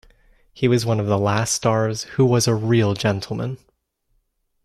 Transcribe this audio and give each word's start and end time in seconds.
He 0.51 0.67
was 0.67 0.83
one 0.83 0.99
of 0.99 1.05
the 1.05 1.19
last 1.19 1.53
stars 1.53 2.05
who 2.15 2.25
was 2.25 2.47
a 2.47 2.55
real 2.55 2.95
gentleman. 2.95 3.59